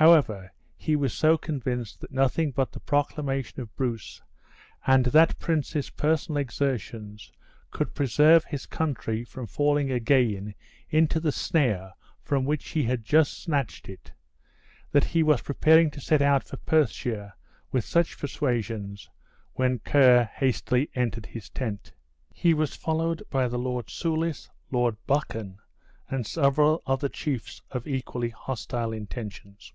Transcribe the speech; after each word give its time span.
However, 0.00 0.52
he 0.76 0.94
was 0.94 1.12
so 1.12 1.36
convinced 1.36 2.00
that 2.00 2.12
nothing 2.12 2.52
but 2.52 2.70
the 2.70 2.78
proclamation 2.78 3.60
of 3.60 3.74
Bruce, 3.74 4.22
and 4.86 5.06
that 5.06 5.36
prince's 5.40 5.90
personal 5.90 6.36
exertions, 6.38 7.32
could 7.72 7.96
preserve 7.96 8.44
his 8.44 8.64
country 8.64 9.24
from 9.24 9.48
falling 9.48 9.90
again 9.90 10.54
into 10.88 11.18
the 11.18 11.32
snare 11.32 11.94
from 12.22 12.44
which 12.44 12.68
he 12.68 12.84
had 12.84 13.02
just 13.02 13.42
snatched 13.42 13.88
it, 13.88 14.12
that 14.92 15.02
he 15.02 15.24
was 15.24 15.42
preparing 15.42 15.90
to 15.90 16.00
set 16.00 16.22
out 16.22 16.44
for 16.44 16.58
Perthshire 16.58 17.32
with 17.72 17.84
such 17.84 18.20
persuasions, 18.20 19.10
when 19.54 19.80
Ker 19.80 20.30
hastily 20.36 20.90
entered 20.94 21.26
his 21.26 21.50
tent. 21.50 21.92
He 22.32 22.54
was 22.54 22.76
followed 22.76 23.24
by 23.30 23.48
the 23.48 23.58
Lord 23.58 23.88
Soulis, 23.90 24.48
Lord 24.70 24.96
Buchan, 25.08 25.58
and 26.08 26.24
several 26.24 26.84
other 26.86 27.08
chiefs 27.08 27.62
of 27.72 27.88
equally 27.88 28.30
hostile 28.30 28.92
intentions. 28.92 29.72